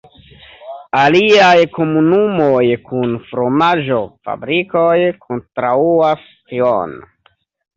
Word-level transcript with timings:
Aliaj 0.99 1.59
komunumoj 1.75 2.63
kun 2.87 3.13
fromaĝo-fabrikoj 3.27 4.97
kontraŭas 5.27 6.29
tion. 6.35 6.99